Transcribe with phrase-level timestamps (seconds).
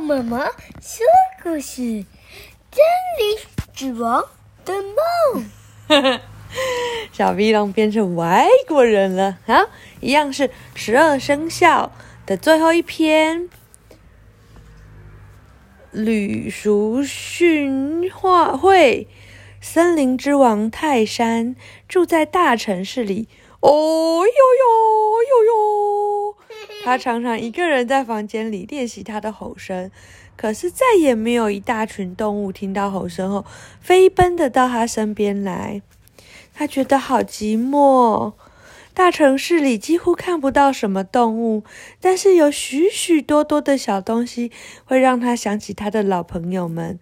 [0.00, 0.46] 妈妈
[0.80, 1.04] 说
[1.42, 2.04] 故事：
[2.70, 2.84] 森
[3.18, 3.38] 林
[3.72, 4.22] 之王
[4.64, 5.50] 的梦。
[7.12, 9.66] 小 V 龙变成外国人了啊！
[10.00, 11.90] 一样是十二生肖
[12.26, 13.48] 的最后一篇。
[15.92, 19.08] 吕叔训话会，
[19.60, 21.56] 森林之王泰山
[21.88, 23.28] 住在大城市里。
[23.60, 24.26] 哦呦呦
[25.22, 26.15] 呦呦！
[26.86, 29.90] 他常常一个人在房间里练习他的吼声，
[30.36, 33.44] 可是再也没有一大群动物听到吼声后
[33.80, 35.82] 飞奔的到他身边来。
[36.54, 38.34] 他觉得好寂寞。
[38.94, 41.64] 大城市里几乎看不到什么动物，
[42.00, 44.52] 但是有许许多多的小东西
[44.84, 47.00] 会让他想起他的老朋友们。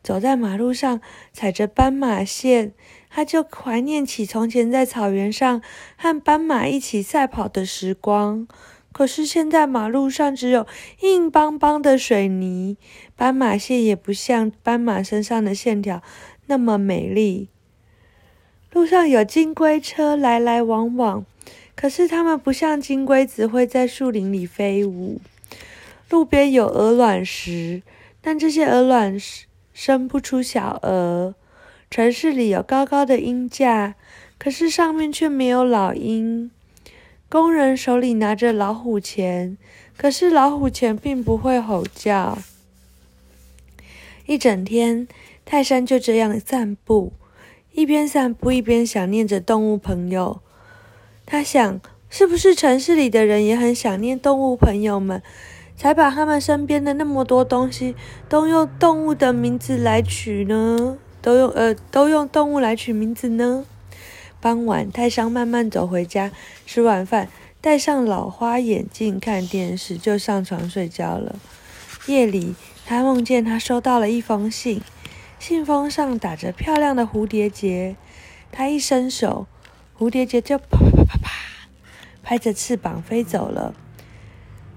[0.00, 1.00] 走在马路上，
[1.32, 2.72] 踩着斑马线，
[3.10, 5.60] 他就怀念起从前在草原上
[5.96, 8.46] 和斑马一起赛跑的时光。
[8.94, 10.68] 可是现在马路上只有
[11.00, 12.76] 硬邦邦的水泥，
[13.16, 16.00] 斑马线也不像斑马身上的线条
[16.46, 17.48] 那么美丽。
[18.70, 21.26] 路上有金龟车来来往往，
[21.74, 25.20] 可是它们不像金龟子会在树林里飞舞。
[26.08, 27.82] 路边有鹅卵石，
[28.20, 31.34] 但这些鹅卵石生不出小鹅。
[31.90, 33.96] 城市里有高高的鹰架，
[34.38, 36.52] 可是上面却没有老鹰。
[37.34, 39.56] 工人手里拿着老虎钳，
[39.96, 42.38] 可是老虎钳并不会吼叫。
[44.26, 45.08] 一整天，
[45.44, 47.12] 泰山就这样散步。
[47.72, 50.42] 一边散步一边想念着动物朋友，
[51.26, 55.20] 他想，是不是城市里的人也很想念动物朋友们，
[55.76, 57.96] 才把他们身边的那么多东西
[58.28, 60.98] 都用动物的名字来取呢？
[61.20, 63.66] 都用呃都用动物来取名字呢？
[64.44, 66.30] 傍晚，泰山慢慢走回家，
[66.66, 67.30] 吃完饭，
[67.62, 71.36] 戴上老花眼镜看电视，就上床睡觉了。
[72.08, 74.82] 夜里，他梦见他收到了一封信。
[75.38, 77.96] 信封上打着漂亮的蝴蝶结，
[78.52, 79.46] 他一伸手，
[79.98, 81.30] 蝴蝶结就啪啪啪啪啪，
[82.22, 83.74] 拍着翅膀飞走了。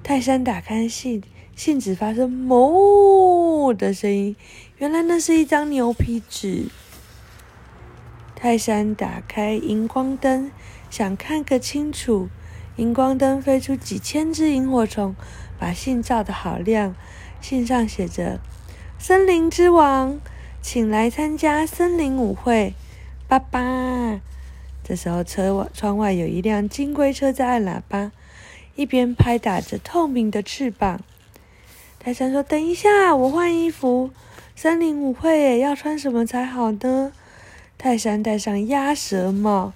[0.02, 1.22] 泰山打开信，
[1.58, 4.34] 信纸发出“哞”的声音，
[4.78, 6.68] 原来那是一张牛皮纸。
[8.40, 10.52] 泰山打开荧光灯，
[10.92, 12.30] 想看个清楚。
[12.76, 15.16] 荧光灯飞出几千只萤火虫，
[15.58, 16.94] 把信照得好亮。
[17.42, 18.40] 信上写着
[19.00, 20.20] ：“森林之王。”
[20.62, 22.76] 请来参加森林舞会，
[23.28, 24.22] 爸爸。
[24.84, 28.12] 这时候，车窗外有一辆金龟车在按喇叭，
[28.76, 31.02] 一边拍打着透明的翅膀。
[31.98, 34.12] 泰山说：“等一下，我换衣服。
[34.56, 37.12] 森林舞会耶，要穿什么才好呢？”
[37.78, 39.74] 泰山戴上鸭舌帽，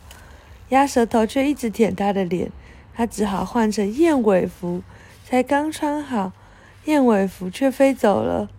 [0.70, 2.52] 鸭舌头却一直舔他的脸，
[2.96, 4.82] 他只好换成燕尾服。
[5.24, 6.34] 才刚穿好，
[6.86, 8.50] 燕尾服却飞走了。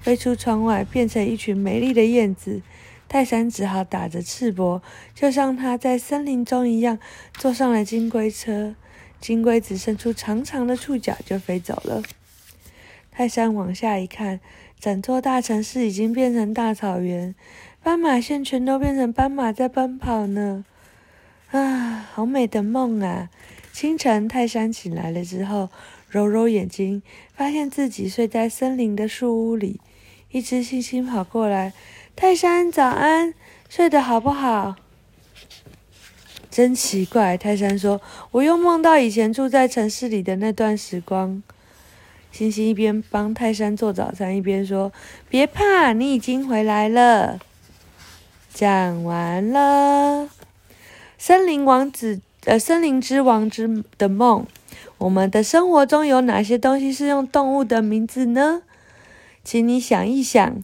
[0.00, 2.60] 飞出窗外，变成一群美丽的燕子。
[3.08, 4.80] 泰山只好打着赤膊，
[5.14, 6.98] 就像他在森林中一样，
[7.34, 8.74] 坐上了金龟车。
[9.20, 12.02] 金龟子伸出长长的触角，就飞走了。
[13.12, 14.40] 泰山往下一看，
[14.80, 17.34] 整座大城市已经变成大草原，
[17.82, 20.64] 斑马线全都变成斑马在奔跑呢。
[21.50, 23.28] 啊，好美的梦啊！
[23.72, 25.68] 清晨，泰山醒来了之后，
[26.08, 27.02] 揉揉眼睛，
[27.34, 29.80] 发现自己睡在森林的树屋里。
[30.30, 31.72] 一只猩猩跑过来，
[32.16, 33.34] 泰山早安，
[33.68, 34.76] 睡得好不好？
[36.50, 38.00] 真奇怪，泰山说
[38.32, 41.42] ：“我又梦到以前住在城市里的那段时光。”
[42.30, 44.92] 星星一边帮泰山做早餐，一边说
[45.28, 47.40] ：“别怕，你已经回来了。”
[48.52, 50.28] 讲完了，
[51.16, 54.46] 森林王子，呃，森林之王之的梦。
[54.98, 58.62] 我们的生活中有哪些东西是用动物的名字呢？
[59.42, 60.62] 请你想一想，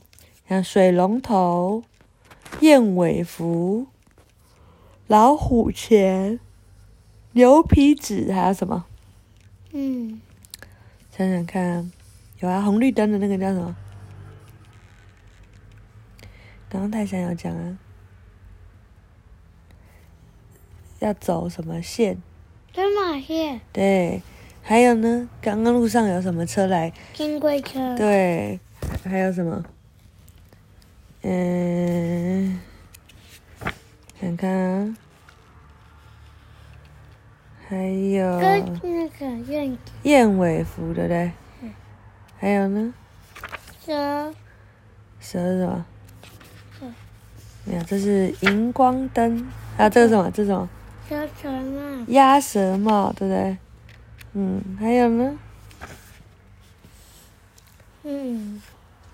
[0.48, 1.82] 像水龙头、
[2.60, 3.86] 燕尾服、
[5.06, 6.38] 老虎钳、
[7.32, 8.84] 牛皮纸，还有什么？
[9.72, 10.20] 嗯，
[11.16, 11.90] 想想看，
[12.40, 13.74] 有啊，红绿灯的那个叫什么？
[16.68, 17.78] 刚刚泰山有讲啊，
[20.98, 22.22] 要走什么线？
[22.74, 23.60] 斑马线。
[23.72, 24.22] 对，
[24.62, 25.28] 还有呢？
[25.40, 26.92] 刚刚路上有什么车来？
[27.14, 27.96] 金龟车。
[27.96, 28.60] 对。
[29.04, 29.64] 还有什么？
[31.22, 32.60] 嗯，
[34.20, 34.96] 看看啊，
[37.68, 41.32] 还有跟那个燕燕尾服，对不对？
[41.62, 41.72] 嗯。
[42.38, 42.94] 还有呢？
[43.84, 44.34] 蛇。
[45.20, 45.86] 蛇是什么？
[47.68, 47.70] 嗯。
[47.70, 49.46] 没有，这是荧光灯。
[49.76, 50.30] 还有这个什么？
[50.30, 50.68] 这是什么？
[51.08, 52.04] 鸭舌帽。
[52.08, 53.56] 鸭舌帽，对不对？
[54.32, 55.38] 嗯，还有呢？
[58.04, 58.62] 嗯，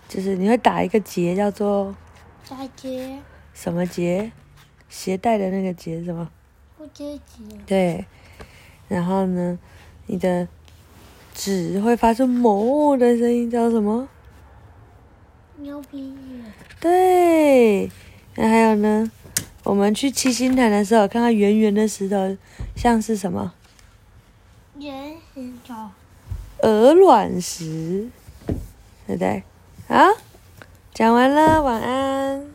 [0.09, 1.95] 就是你会打一个结，叫做
[2.49, 3.19] 打结。
[3.53, 4.31] 什么结？
[4.89, 6.31] 鞋带的那个结是什么？
[6.79, 7.43] 不结结。
[7.67, 8.05] 对。
[8.87, 9.59] 然后呢，
[10.07, 10.47] 你的
[11.35, 14.09] 纸会发出“哞”的声音，叫什么？
[15.57, 16.45] 牛皮纸。
[16.81, 17.91] 对。
[18.37, 19.11] 那还有呢？
[19.63, 22.37] 我们去七星潭的时候，看到圆圆的石头，
[22.77, 23.53] 像是什么？
[24.79, 25.75] 圆石头。
[26.63, 28.09] 鹅卵石，
[29.07, 29.43] 对不对？
[29.87, 29.97] 好，
[30.93, 32.54] 讲完了，晚安。